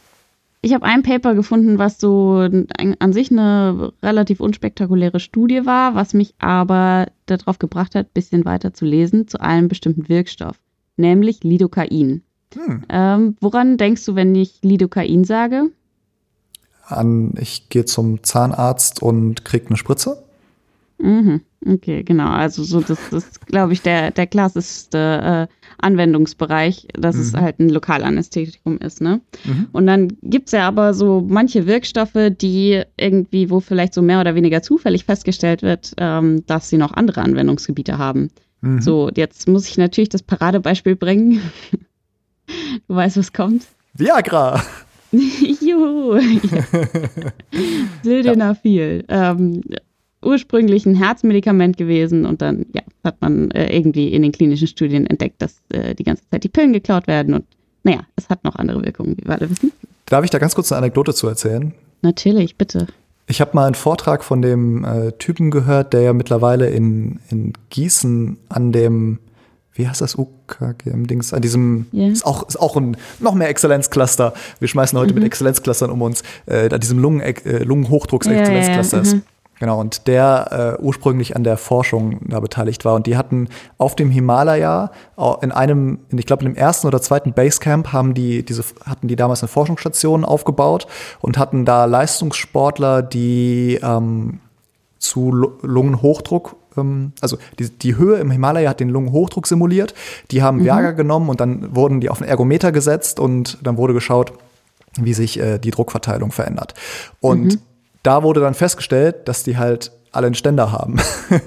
[0.61, 6.15] ich habe ein Paper gefunden, was so an sich eine relativ unspektakuläre Studie war, was
[6.15, 10.59] mich aber darauf gebracht hat, ein bisschen weiter zu lesen zu einem bestimmten Wirkstoff,
[10.97, 12.23] nämlich Lidocain.
[12.55, 12.83] Hm.
[12.89, 15.69] Ähm, woran denkst du, wenn ich Lidocain sage?
[16.87, 20.23] An, ich gehe zum Zahnarzt und kriege eine Spritze?
[20.97, 21.41] Mhm.
[21.67, 22.29] Okay, genau.
[22.29, 27.21] Also so das, das glaube ich, der, der klassischste äh, Anwendungsbereich, dass mhm.
[27.21, 29.19] es halt ein Lokalanästhetikum ist, ne?
[29.43, 29.67] Mhm.
[29.71, 34.21] Und dann gibt es ja aber so manche Wirkstoffe, die irgendwie, wo vielleicht so mehr
[34.21, 38.29] oder weniger zufällig festgestellt wird, ähm, dass sie noch andere Anwendungsgebiete haben.
[38.61, 38.81] Mhm.
[38.81, 41.41] So, jetzt muss ich natürlich das Paradebeispiel bringen.
[42.87, 43.63] du weißt, was kommt?
[43.95, 44.61] Viagra!
[45.61, 46.19] Juhu!
[48.03, 49.05] Sildenafil.
[49.09, 49.31] Ja.
[49.31, 49.61] Ähm,
[50.21, 55.05] ursprünglich ein Herzmedikament gewesen und dann ja, hat man äh, irgendwie in den klinischen Studien
[55.05, 57.45] entdeckt, dass äh, die ganze Zeit die Pillen geklaut werden und
[57.83, 59.71] naja, es hat noch andere Wirkungen, wie wir alle wissen.
[60.07, 61.73] Darf ich da ganz kurz eine Anekdote zu erzählen?
[62.01, 62.87] Natürlich, bitte.
[63.27, 67.53] Ich habe mal einen Vortrag von dem äh, Typen gehört, der ja mittlerweile in, in
[67.69, 69.19] Gießen an dem,
[69.75, 72.09] wie heißt das UKGM-Dings, an diesem, yeah.
[72.09, 74.33] ist, auch, ist auch ein noch mehr Exzellenzcluster.
[74.59, 75.19] Wir schmeißen heute mhm.
[75.19, 79.17] mit Exzellenzclustern um uns, äh, an diesem Lungen, äh, Lungenhochdrucks-Exzellenzcluster ja, ja, ja.
[79.17, 79.25] ist.
[79.57, 82.95] Genau, und der äh, ursprünglich an der Forschung da beteiligt war.
[82.95, 84.91] Und die hatten auf dem Himalaya,
[85.41, 89.07] in einem, in, ich glaube, in dem ersten oder zweiten Basecamp haben die, diese, hatten
[89.07, 90.87] die damals eine Forschungsstation aufgebaut
[91.21, 94.39] und hatten da Leistungssportler, die ähm,
[94.99, 96.57] zu Lungenhochdruck
[97.21, 99.93] also die, die, Höhe im Himalaya hat den Lungenhochdruck simuliert.
[100.31, 100.65] Die haben mhm.
[100.65, 104.33] Viagra genommen und dann wurden die auf einen Ergometer gesetzt und dann wurde geschaut,
[104.97, 106.73] wie sich äh, die Druckverteilung verändert.
[107.19, 107.61] Und mhm
[108.05, 110.97] da wurde dann festgestellt, dass die halt alle einen Ständer haben.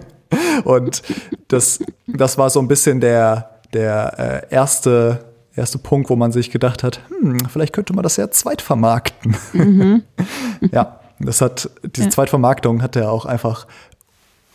[0.64, 1.02] und
[1.46, 6.50] das, das war so ein bisschen der, der äh, erste, erste Punkt, wo man sich
[6.50, 9.36] gedacht hat, hm, vielleicht könnte man das ja zweitvermarkten.
[9.52, 10.02] Mhm.
[10.72, 12.10] ja, das hat, diese ja.
[12.10, 13.66] Zweitvermarktung hat ja auch einfach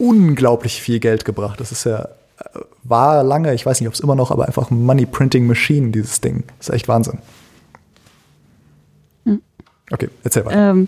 [0.03, 1.59] unglaublich viel Geld gebracht.
[1.59, 4.69] Das ist ja, äh, war lange, ich weiß nicht, ob es immer noch, aber einfach
[4.69, 6.43] Money Printing Machine, dieses Ding.
[6.57, 7.19] Das ist echt Wahnsinn.
[9.91, 10.71] Okay, erzähl weiter.
[10.71, 10.87] Ähm,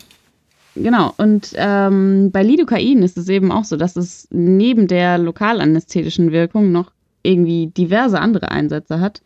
[0.76, 6.34] Genau, und ähm, bei Lidocain ist es eben auch so, dass es neben der lokalanästhetischen
[6.34, 6.92] Wirkung noch
[7.24, 9.22] irgendwie diverse andere Einsätze hat.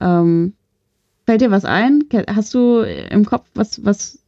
[0.00, 0.54] Ähm,
[1.24, 2.04] fällt dir was ein?
[2.28, 4.18] Hast du im Kopf, was, was,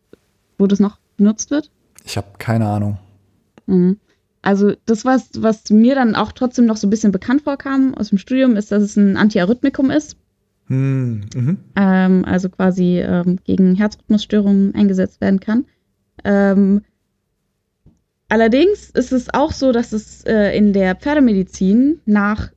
[0.59, 1.71] wo das noch benutzt wird?
[2.05, 2.99] Ich habe keine Ahnung.
[3.67, 3.99] Mhm.
[4.43, 8.09] Also das, was, was mir dann auch trotzdem noch so ein bisschen bekannt vorkam aus
[8.09, 10.17] dem Studium, ist, dass es ein Antiarrhythmikum ist.
[10.67, 11.59] Hm, mhm.
[11.77, 15.67] Ähm, also quasi ähm, gegen Herzrhythmusstörungen eingesetzt werden kann.
[16.25, 16.83] Ähm,
[18.29, 22.51] allerdings ist es auch so, dass es äh, in der Pferdemedizin nach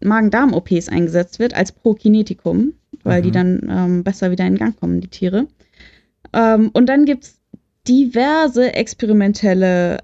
[0.00, 2.72] Magen-Darm-OPs eingesetzt wird als Prokinetikum,
[3.04, 3.24] weil mhm.
[3.24, 5.46] die dann ähm, besser wieder in Gang kommen, die Tiere.
[6.32, 7.38] Ähm, und dann gibt es
[7.86, 9.98] diverse experimentelle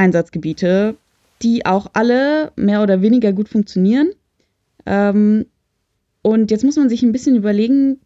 [0.00, 0.96] Einsatzgebiete,
[1.42, 4.12] die auch alle mehr oder weniger gut funktionieren.
[4.86, 5.46] Ähm,
[6.22, 8.00] und jetzt muss man sich ein bisschen überlegen,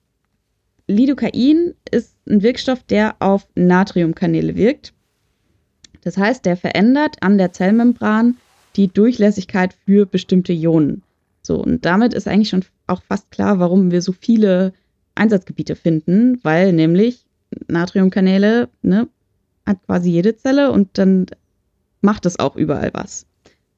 [0.86, 4.92] Lidocain ist ein Wirkstoff, der auf Natriumkanäle wirkt.
[6.02, 8.36] Das heißt, der verändert an der Zellmembran
[8.76, 11.02] die Durchlässigkeit für bestimmte Ionen.
[11.42, 14.72] So, und damit ist eigentlich schon auch fast klar, warum wir so viele
[15.14, 17.24] Einsatzgebiete finden, weil nämlich
[17.68, 19.08] Natriumkanäle ne,
[19.64, 21.26] hat quasi jede Zelle und dann
[22.04, 23.26] macht es auch überall was.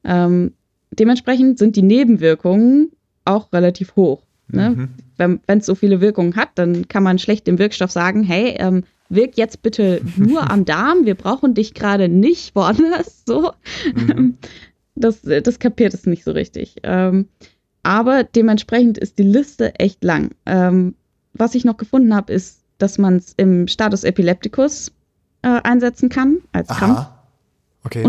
[0.03, 0.53] Ähm,
[0.91, 2.91] dementsprechend sind die Nebenwirkungen
[3.25, 4.21] auch relativ hoch.
[4.49, 4.69] Ne?
[5.17, 5.39] Mhm.
[5.47, 8.83] Wenn es so viele Wirkungen hat, dann kann man schlecht dem Wirkstoff sagen, hey, ähm,
[9.09, 13.23] wirk jetzt bitte nur am Darm, wir brauchen dich gerade nicht woanders.
[13.25, 13.51] So.
[13.95, 14.37] Mhm.
[14.99, 16.77] Das, das kapiert es nicht so richtig.
[16.81, 17.27] Ähm,
[17.83, 20.31] aber dementsprechend ist die Liste echt lang.
[20.47, 20.95] Ähm,
[21.33, 24.91] was ich noch gefunden habe, ist, dass man es im Status Epilepticus
[25.43, 27.16] äh, einsetzen kann, als Kampfunterbrechung.
[27.87, 28.03] Okay.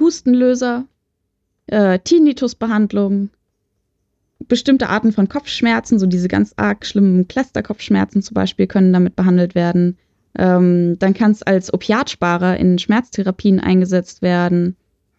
[0.00, 0.86] Hustenlöser,
[1.66, 3.30] äh, Tinnitusbehandlung,
[4.48, 9.54] bestimmte Arten von Kopfschmerzen, so diese ganz arg schlimmen Cluster-Kopfschmerzen zum Beispiel, können damit behandelt
[9.54, 9.96] werden.
[10.38, 14.76] Ähm, dann kann es als Opiatsparer in Schmerztherapien eingesetzt werden.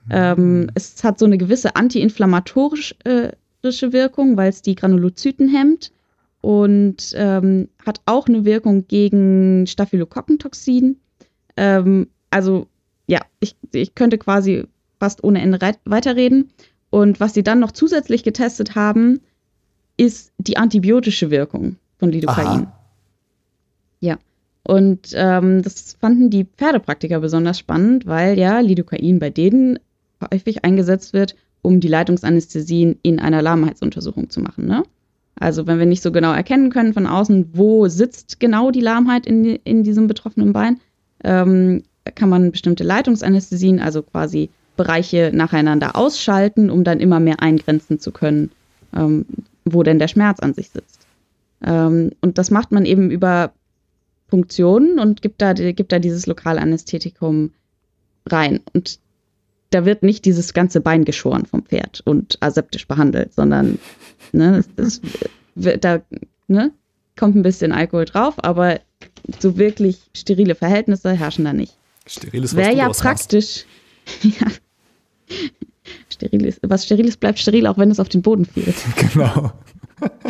[0.09, 0.71] Ähm, mhm.
[0.75, 3.31] es hat so eine gewisse antiinflammatorische äh,
[3.91, 5.91] Wirkung, weil es die Granulozyten hemmt
[6.41, 10.97] und ähm, hat auch eine Wirkung gegen Staphylokokkentoxin.
[11.57, 12.67] Ähm, also
[13.07, 14.65] ja, ich, ich könnte quasi
[14.99, 16.51] fast ohne Ende weiterreden.
[16.89, 19.19] Und was sie dann noch zusätzlich getestet haben,
[19.97, 22.47] ist die antibiotische Wirkung von Lidocain.
[22.47, 22.79] Aha.
[23.99, 24.17] Ja.
[24.63, 29.79] Und ähm, das fanden die Pferdepraktiker besonders spannend, weil ja Lidocain bei denen
[30.31, 34.67] häufig eingesetzt wird, um die Leitungsanästhesien in einer Lahmheitsuntersuchung zu machen.
[34.67, 34.83] Ne?
[35.39, 39.25] Also wenn wir nicht so genau erkennen können von außen, wo sitzt genau die Lahmheit
[39.25, 40.79] in, in diesem betroffenen Bein,
[41.23, 47.99] ähm, kann man bestimmte Leitungsanästhesien, also quasi Bereiche nacheinander ausschalten, um dann immer mehr eingrenzen
[47.99, 48.51] zu können,
[48.95, 49.25] ähm,
[49.65, 51.07] wo denn der Schmerz an sich sitzt.
[51.65, 53.51] Ähm, und das macht man eben über
[54.27, 57.51] Punktionen und gibt da, gibt da dieses Lokalanästhetikum
[58.25, 58.59] rein.
[58.73, 58.99] Und
[59.71, 63.79] da wird nicht dieses ganze Bein geschoren vom Pferd und aseptisch behandelt, sondern
[64.31, 65.01] ne, das,
[65.55, 66.01] das, da
[66.47, 66.71] ne,
[67.17, 68.79] kommt ein bisschen Alkohol drauf, aber
[69.39, 71.75] so wirklich sterile Verhältnisse herrschen da nicht.
[72.07, 73.65] Steriles Wäre ja praktisch.
[74.23, 74.47] ja,
[76.09, 78.73] Steriles, was Steriles bleibt steril, auch wenn es auf den Boden fiel.
[79.13, 79.51] Genau.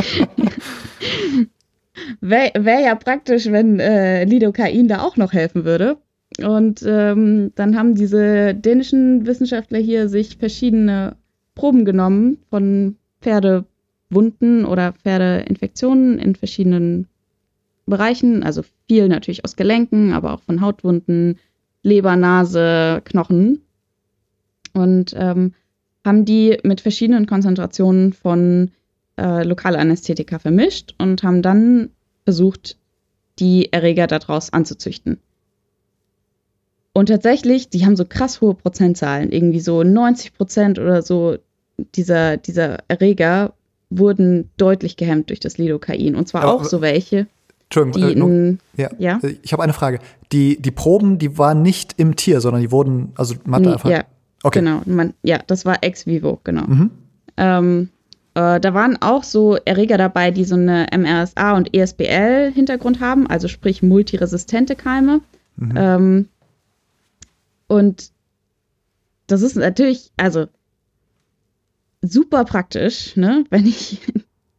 [2.22, 5.98] Wäre wär ja praktisch, wenn äh, Lidocain da auch noch helfen würde.
[6.46, 11.16] Und ähm, dann haben diese dänischen Wissenschaftler hier sich verschiedene
[11.56, 17.08] Proben genommen von Pferdewunden oder Pferdeinfektionen in verschiedenen
[17.88, 18.44] Bereichen.
[18.44, 21.40] Also viel natürlich aus Gelenken, aber auch von Hautwunden,
[21.88, 23.62] Leber, Nase, Knochen
[24.73, 25.54] und ähm,
[26.06, 28.71] haben die mit verschiedenen Konzentrationen von
[29.17, 31.89] äh, Lokalanästhetika vermischt und haben dann
[32.26, 32.78] versucht,
[33.39, 35.19] die Erreger daraus anzuzüchten.
[36.93, 41.38] Und tatsächlich, die haben so krass hohe Prozentzahlen, irgendwie so 90 Prozent oder so
[41.95, 43.54] dieser, dieser Erreger
[43.89, 46.15] wurden deutlich gehemmt durch das Lidocain.
[46.15, 47.28] Und zwar aber, auch so welche.
[47.70, 48.90] Entschuldigung, in, ja.
[48.98, 49.20] ja.
[49.42, 50.00] Ich habe eine Frage.
[50.32, 53.90] Die, die Proben, die waren nicht im Tier, sondern die wurden, also man hat einfach.
[53.90, 54.06] Ja,
[54.44, 54.60] Okay.
[54.60, 56.66] Genau, man, ja, das war ex vivo, genau.
[56.68, 56.92] Mhm.
[57.38, 57.90] Ähm,
[58.36, 63.48] äh, da waren auch so Erreger dabei, die so eine MRSA und ESBL-Hintergrund haben, also
[63.48, 65.22] sprich multiresistente Keime.
[65.56, 65.74] Mhm.
[65.76, 66.28] Ähm,
[67.68, 68.12] und
[69.28, 70.46] das ist natürlich, also
[72.02, 74.00] super praktisch, ne, wenn ich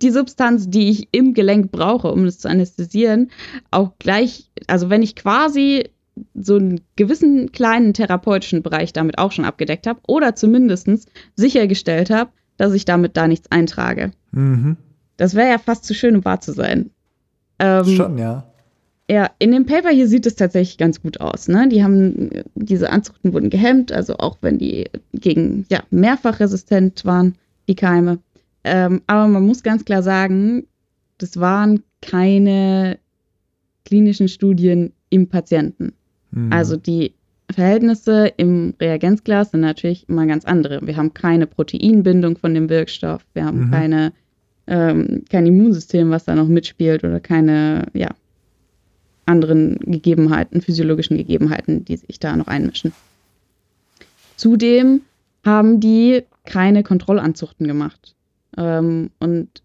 [0.02, 3.30] die Substanz, die ich im Gelenk brauche, um es zu anästhesieren,
[3.70, 5.90] auch gleich, also wenn ich quasi
[6.34, 10.88] so einen gewissen kleinen therapeutischen Bereich damit auch schon abgedeckt habe oder zumindest
[11.36, 14.12] sichergestellt habe, dass ich damit da nichts eintrage.
[14.32, 14.76] Mhm.
[15.16, 16.90] Das wäre ja fast zu schön, um wahr zu sein.
[17.58, 18.44] Ähm, schon, ja.
[19.10, 21.48] ja, in dem Paper hier sieht es tatsächlich ganz gut aus.
[21.48, 21.68] Ne?
[21.68, 27.34] Die haben, diese Anzuchten wurden gehemmt, also auch wenn die gegen, ja, mehrfach resistent waren,
[27.68, 28.18] die Keime.
[28.64, 30.66] Ähm, aber man muss ganz klar sagen,
[31.18, 32.98] das waren keine
[33.84, 35.92] klinischen Studien im Patienten.
[36.30, 36.52] Mhm.
[36.52, 37.14] Also die
[37.50, 40.86] Verhältnisse im Reagenzglas sind natürlich immer ganz andere.
[40.86, 43.70] Wir haben keine Proteinbindung von dem Wirkstoff, wir haben mhm.
[43.70, 44.12] keine,
[44.66, 48.08] ähm, kein Immunsystem, was da noch mitspielt oder keine, ja,
[49.24, 52.92] anderen Gegebenheiten, physiologischen Gegebenheiten, die sich da noch einmischen.
[54.36, 55.02] Zudem
[55.44, 58.14] haben die keine Kontrollanzuchten gemacht.
[58.58, 59.62] Ähm, und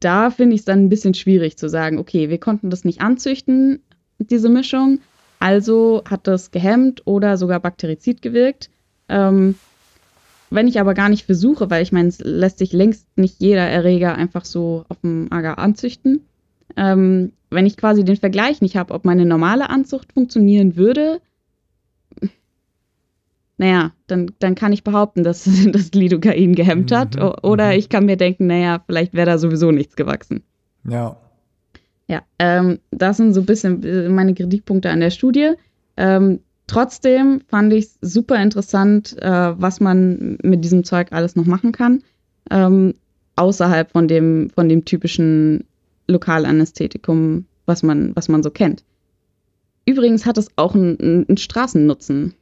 [0.00, 3.00] da finde ich es dann ein bisschen schwierig zu sagen, okay, wir konnten das nicht
[3.00, 3.80] anzüchten,
[4.18, 4.98] diese Mischung,
[5.38, 8.70] also hat das gehemmt oder sogar bakterizid gewirkt.
[9.08, 9.54] Ähm,
[10.50, 13.66] wenn ich aber gar nicht versuche, weil ich meine, es lässt sich längst nicht jeder
[13.66, 16.26] Erreger einfach so auf dem Agar anzüchten.
[16.76, 21.20] Ähm, wenn ich quasi den Vergleich nicht habe, ob meine normale Anzucht funktionieren würde,
[23.56, 27.16] naja, dann, dann kann ich behaupten, dass das Lidocain gehemmt hat.
[27.16, 27.78] Mhm, oder mhm.
[27.78, 30.42] ich kann mir denken, naja, vielleicht wäre da sowieso nichts gewachsen.
[30.88, 31.16] Ja.
[32.06, 35.52] Ja, ähm, das sind so ein bisschen äh, meine Kritikpunkte an der Studie.
[35.96, 41.46] Ähm, trotzdem fand ich es super interessant, äh, was man mit diesem Zeug alles noch
[41.46, 42.02] machen kann.
[42.50, 42.94] Ähm,
[43.36, 45.64] außerhalb von dem, von dem typischen
[46.06, 48.84] Lokalanästhetikum, was man, was man so kennt.
[49.86, 52.34] Übrigens hat es auch einen, einen Straßennutzen.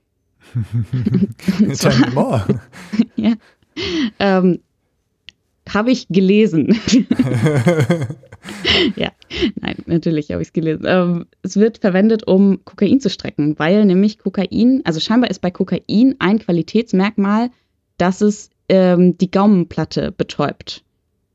[1.74, 2.46] zwar,
[3.16, 3.32] ja,
[4.18, 4.60] ähm,
[5.68, 6.78] habe ich gelesen.
[8.96, 9.12] ja,
[9.60, 10.84] nein, natürlich habe ich es gelesen.
[10.86, 15.50] Ähm, es wird verwendet, um Kokain zu strecken, weil nämlich Kokain, also scheinbar ist bei
[15.50, 17.50] Kokain ein Qualitätsmerkmal,
[17.96, 20.84] dass es ähm, die Gaumenplatte betäubt.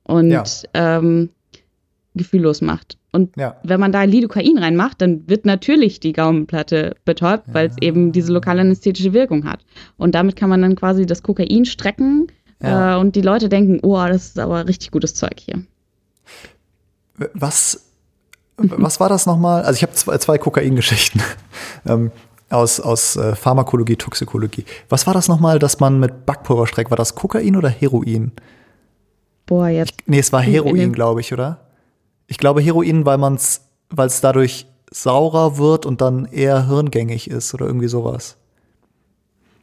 [0.04, 0.44] Und ja.
[0.74, 1.30] ähm,
[2.16, 2.98] gefühllos macht.
[3.18, 3.56] Und ja.
[3.64, 7.54] wenn man da Lidocain reinmacht, dann wird natürlich die Gaumenplatte betäubt, ja.
[7.56, 9.62] weil es eben diese lokale anästhetische Wirkung hat.
[9.98, 12.28] Und damit kann man dann quasi das Kokain strecken
[12.60, 15.64] äh, und die Leute denken, oh, das ist aber richtig gutes Zeug hier.
[17.34, 17.88] Was,
[18.58, 19.64] was war das nochmal?
[19.64, 21.20] Also ich habe zwei, zwei Kokain-Geschichten.
[21.88, 22.12] ähm,
[22.52, 24.64] aus, aus äh, Pharmakologie, Toxikologie.
[24.90, 26.92] Was war das nochmal, dass man mit Backpulver streckt?
[26.92, 28.32] War das Kokain oder Heroin?
[29.48, 29.94] Boah, jetzt.
[30.02, 31.67] Ich, nee, es war Heroin, glaube ich, oder?
[32.28, 37.30] Ich glaube Heroin, weil man es, weil es dadurch saurer wird und dann eher hirngängig
[37.30, 38.38] ist oder irgendwie sowas.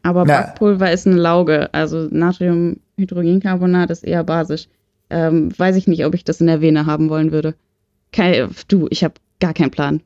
[0.02, 0.42] Aber Na.
[0.42, 4.68] Backpulver ist eine Lauge, also Natriumhydrogencarbonat ist eher basisch.
[5.08, 7.54] Ähm, weiß ich nicht, ob ich das in der Vene haben wollen würde.
[8.12, 10.02] Kein, du, ich habe gar keinen Plan.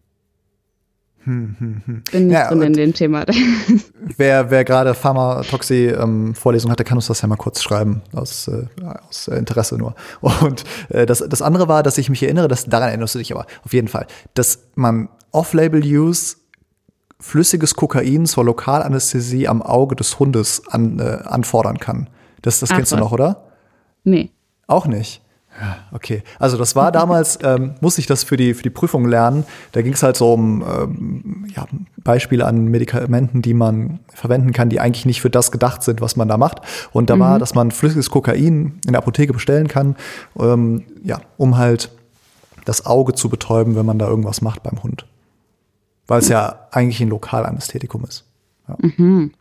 [1.28, 2.02] Hm, hm, hm.
[2.10, 3.26] Bin nicht ja, drin in dem Thema.
[4.16, 8.64] wer wer gerade Pharma-Toxi-Vorlesung ähm, hatte, kann uns das ja mal kurz schreiben, aus, äh,
[9.06, 9.94] aus Interesse nur.
[10.22, 13.30] Und äh, das, das andere war, dass ich mich erinnere, dass, daran erinnerst du dich
[13.30, 16.36] aber auf jeden Fall, dass man Off-Label-Use
[17.20, 22.08] flüssiges Kokain zur Lokalanästhesie am Auge des Hundes an, äh, anfordern kann.
[22.40, 23.44] Das, das kennst Ach, du noch, oder?
[24.02, 24.30] Nee.
[24.66, 25.20] Auch nicht.
[25.60, 26.22] Ja, okay.
[26.38, 29.44] Also das war damals, ähm, musste ich das für die, für die Prüfung lernen.
[29.72, 31.66] Da ging es halt so um ähm, ja,
[31.96, 36.16] Beispiele an Medikamenten, die man verwenden kann, die eigentlich nicht für das gedacht sind, was
[36.16, 36.60] man da macht.
[36.92, 37.20] Und da mhm.
[37.20, 39.96] war, dass man flüssiges Kokain in der Apotheke bestellen kann,
[40.38, 41.90] ähm, ja, um halt
[42.64, 45.06] das Auge zu betäuben, wenn man da irgendwas macht beim Hund.
[46.06, 48.24] Weil es ja eigentlich ein Lokalanästhetikum ist.
[48.68, 48.76] Ja.
[48.80, 49.32] Mhm.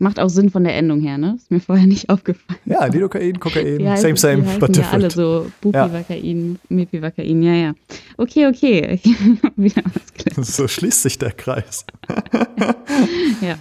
[0.00, 1.34] Macht auch Sinn von der Endung her, ne?
[1.36, 2.60] Ist mir vorher nicht aufgefallen.
[2.64, 4.76] Ja, Lidocain, Kokain, heißen, same, same, but different.
[4.76, 6.76] Ja, alle so Bupivacain, ja.
[6.76, 7.74] Mepivacain, ja, ja.
[8.16, 9.00] Okay, okay.
[9.56, 10.46] Wieder was gelernt.
[10.46, 11.84] So schließt sich der Kreis.
[13.40, 13.58] ja.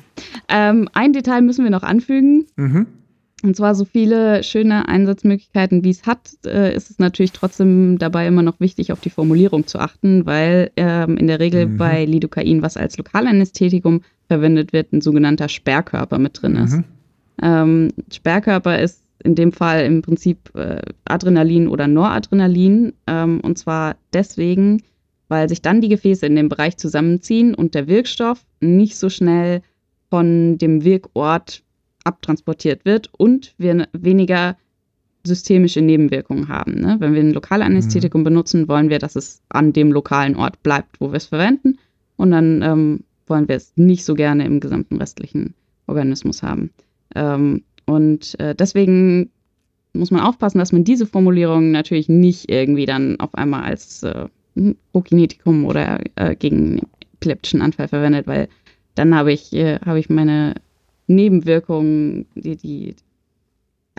[0.47, 2.45] Ähm, ein Detail müssen wir noch anfügen.
[2.55, 2.85] Mhm.
[3.43, 8.25] Und zwar so viele schöne Einsatzmöglichkeiten, wie es hat, äh, ist es natürlich trotzdem dabei
[8.27, 11.77] immer noch wichtig, auf die Formulierung zu achten, weil ähm, in der Regel mhm.
[11.77, 16.73] bei Lidocain, was als Lokalanästhetikum verwendet wird, ein sogenannter Sperrkörper mit drin ist.
[16.73, 16.83] Mhm.
[17.41, 22.93] Ähm, Sperrkörper ist in dem Fall im Prinzip äh, Adrenalin oder Noradrenalin.
[23.07, 24.83] Ähm, und zwar deswegen,
[25.27, 29.61] weil sich dann die Gefäße in dem Bereich zusammenziehen und der Wirkstoff nicht so schnell
[30.09, 31.63] von dem Wirkort
[32.03, 34.55] abtransportiert wird und wir weniger
[35.25, 36.75] systemische Nebenwirkungen haben.
[36.75, 36.95] Ne?
[36.99, 38.25] Wenn wir ein Lokalanästhetikum mhm.
[38.25, 41.77] benutzen, wollen wir, dass es an dem lokalen Ort bleibt, wo wir es verwenden.
[42.15, 45.53] Und dann ähm, wollen wir es nicht so gerne im gesamten restlichen
[45.87, 46.71] Organismus haben.
[47.15, 49.29] Ähm, und äh, deswegen
[49.93, 54.27] muss man aufpassen, dass man diese Formulierung natürlich nicht irgendwie dann auf einmal als äh,
[54.91, 56.81] Prokinetikum oder äh, gegen
[57.15, 58.47] epileptischen Anfall verwendet, weil
[58.95, 60.55] dann habe ich, äh, hab ich meine
[61.07, 62.95] Nebenwirkungen, die, die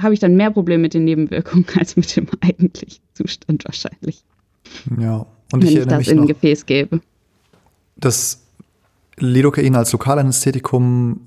[0.00, 4.22] habe ich dann mehr Probleme mit den Nebenwirkungen als mit dem eigentlichen Zustand wahrscheinlich.
[5.00, 7.00] Ja, Und wenn ich ich das in ein Gefäß gebe.
[7.96, 8.42] dass
[9.20, 11.20] Lidocain als Lokalanästhetikum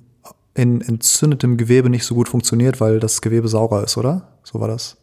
[0.54, 4.28] in entzündetem Gewebe nicht so gut funktioniert, weil das Gewebe saurer ist, oder?
[4.44, 4.98] So war das.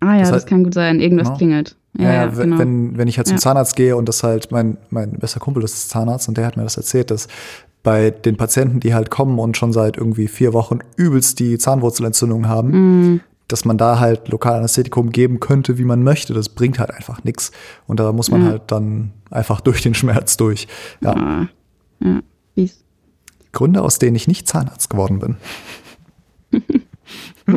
[0.00, 1.00] Ah ja, Das das, heißt- kann gut sein.
[1.00, 1.38] Irgendwas Genau.
[1.38, 1.76] klingelt.
[1.98, 2.58] Ja, Ja, ja, genau.
[2.58, 3.40] wenn, wenn ich halt zum Ja.
[3.40, 6.62] Zahnarzt gehe und das halt mein, mein bester Kumpel ist Zahnarzt und der hat mir
[6.62, 7.26] das erzählt, dass
[7.82, 12.46] bei den Patienten, die halt kommen und schon seit irgendwie vier Wochen übelst die Zahnwurzelentzündung
[12.46, 12.70] haben,
[13.12, 13.20] Mhm.
[13.48, 16.32] dass man da halt Lokalanästhetikum geben könnte, wie man möchte.
[16.34, 17.50] Das bringt halt einfach nichts.
[17.88, 20.68] Und da muss man halt dann einfach durch den Schmerz durch.
[21.00, 21.48] Ja.
[22.02, 22.20] Ja,
[22.54, 22.84] fies.
[23.52, 25.36] Gründe, aus denen ich nicht Zahnarzt geworden bin.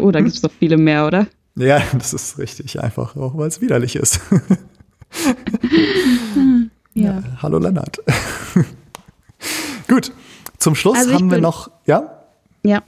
[0.02, 1.28] Oh, da gibt es doch viele mehr, oder?
[1.56, 4.20] Ja, das ist richtig einfach, auch weil es widerlich ist.
[6.96, 7.24] Ja.
[7.42, 8.00] Hallo Lennart.
[9.88, 10.12] Gut,
[10.60, 12.24] zum Schluss Also haben wir noch, ja,
[12.64, 12.84] Ja.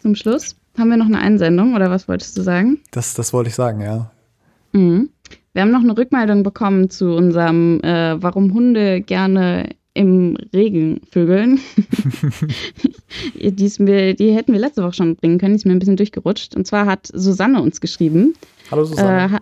[0.00, 2.80] Zum Schluss haben wir noch eine Einsendung, oder was wolltest du sagen?
[2.92, 4.10] das, das wollte ich sagen, ja.
[4.72, 5.10] Mhm.
[5.52, 11.58] Wir haben noch eine Rückmeldung bekommen zu unserem, äh, warum Hunde gerne im Regen vögeln.
[13.34, 15.96] die, mir, die hätten wir letzte Woche schon bringen können, die ist mir ein bisschen
[15.96, 16.54] durchgerutscht.
[16.54, 18.34] Und zwar hat Susanne uns geschrieben.
[18.70, 19.24] Hallo Susanne.
[19.24, 19.40] Äh, ha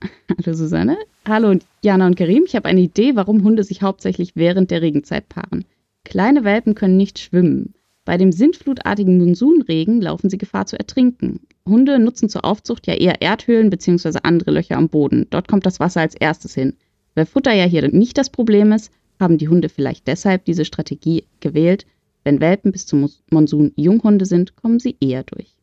[0.30, 0.96] Hallo Susanne.
[1.26, 2.44] Hallo Jana und Karim.
[2.46, 5.64] Ich habe eine Idee, warum Hunde sich hauptsächlich während der Regenzeit paaren.
[6.04, 7.74] Kleine Welpen können nicht schwimmen.
[8.04, 11.40] Bei dem sintflutartigen Monsunregen laufen sie Gefahr zu ertrinken.
[11.66, 14.20] Hunde nutzen zur Aufzucht ja eher Erdhöhlen bzw.
[14.22, 15.26] andere Löcher am Boden.
[15.28, 16.74] Dort kommt das Wasser als erstes hin.
[17.14, 21.24] Weil Futter ja hier nicht das Problem ist, haben die Hunde vielleicht deshalb diese Strategie
[21.40, 21.86] gewählt.
[22.24, 25.54] Wenn Welpen bis zum Monsun Junghunde sind, kommen sie eher durch.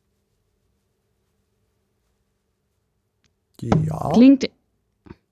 [3.61, 4.09] ja.
[4.13, 4.49] Klingt.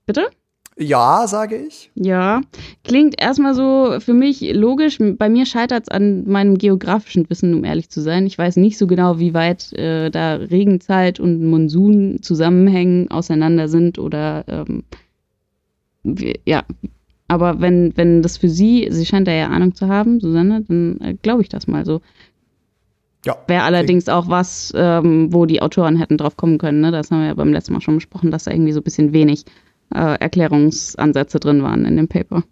[0.06, 0.28] Bitte?
[0.76, 1.92] Ja, sage ich.
[1.94, 2.40] Ja,
[2.82, 4.98] klingt erstmal so für mich logisch.
[4.98, 8.26] Bei mir scheitert es an meinem geografischen Wissen, um ehrlich zu sein.
[8.26, 14.00] Ich weiß nicht so genau, wie weit äh, da Regenzeit und Monsun zusammenhängen, auseinander sind
[14.00, 14.82] oder ähm,
[16.02, 16.64] wie, ja.
[17.28, 21.00] Aber wenn, wenn das für sie, sie scheint da ja Ahnung zu haben, Susanne, dann
[21.00, 22.00] äh, glaube ich das mal so.
[23.24, 23.36] Ja.
[23.46, 26.80] Wäre allerdings auch was, ähm, wo die Autoren hätten drauf kommen können.
[26.82, 26.90] Ne?
[26.90, 29.14] Das haben wir ja beim letzten Mal schon besprochen, dass da irgendwie so ein bisschen
[29.14, 29.46] wenig
[29.94, 32.42] äh, Erklärungsansätze drin waren in dem Paper.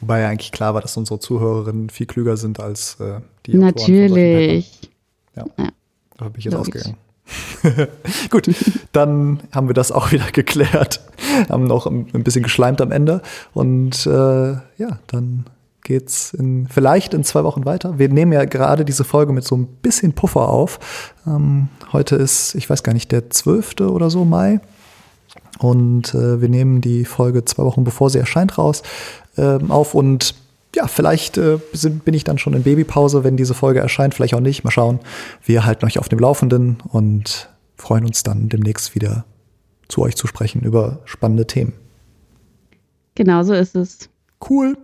[0.00, 3.64] Wobei ja eigentlich klar war, dass unsere Zuhörerinnen viel klüger sind als äh, die Autoren
[3.66, 4.90] Natürlich.
[5.34, 5.54] Papern.
[5.58, 5.68] Ja.
[6.16, 6.76] Da bin ich jetzt Logisch.
[6.76, 7.03] ausgegangen.
[8.30, 8.50] Gut,
[8.92, 11.00] dann haben wir das auch wieder geklärt.
[11.48, 13.22] Haben noch ein bisschen geschleimt am Ende.
[13.52, 15.46] Und äh, ja, dann
[15.82, 17.98] geht's in, vielleicht in zwei Wochen weiter.
[17.98, 20.78] Wir nehmen ja gerade diese Folge mit so ein bisschen Puffer auf.
[21.26, 23.80] Ähm, heute ist, ich weiß gar nicht, der 12.
[23.80, 24.60] oder so Mai.
[25.58, 28.82] Und äh, wir nehmen die Folge zwei Wochen bevor sie erscheint raus
[29.36, 29.94] ähm, auf.
[29.94, 30.34] Und
[30.74, 34.14] ja, vielleicht äh, sind, bin ich dann schon in Babypause, wenn diese Folge erscheint.
[34.14, 34.64] Vielleicht auch nicht.
[34.64, 35.00] Mal schauen.
[35.42, 39.24] Wir halten euch auf dem Laufenden und freuen uns dann demnächst wieder
[39.88, 41.72] zu euch zu sprechen über spannende Themen.
[43.14, 44.08] Genau so ist es.
[44.48, 44.76] Cool.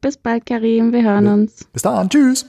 [0.00, 0.92] Bis bald, Karim.
[0.92, 1.64] Wir hören uns.
[1.72, 2.08] Bis dann.
[2.08, 2.46] Tschüss.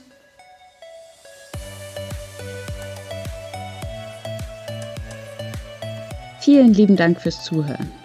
[6.40, 7.99] Vielen lieben Dank fürs Zuhören.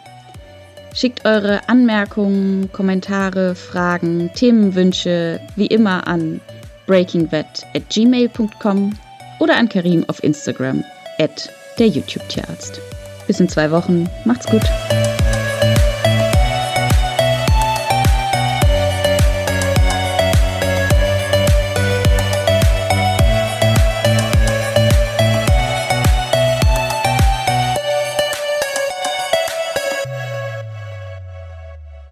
[0.95, 6.39] Schickt eure Anmerkungen, Kommentare, Fragen, Themenwünsche wie immer an
[6.87, 8.97] breakingvet at gmail.com
[9.39, 10.85] oder an Karim auf Instagram
[11.19, 12.79] at der YouTube-Tierarzt.
[13.27, 14.09] Bis in zwei Wochen.
[14.23, 14.61] Macht's gut.